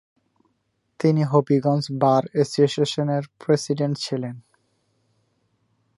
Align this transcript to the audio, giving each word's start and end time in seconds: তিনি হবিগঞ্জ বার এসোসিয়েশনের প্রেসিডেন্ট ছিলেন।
তিনি 0.99 1.21
হবিগঞ্জ 1.23 1.83
বার 2.01 2.23
এসোসিয়েশনের 2.33 3.23
প্রেসিডেন্ট 3.45 3.95
ছিলেন। 3.97 4.35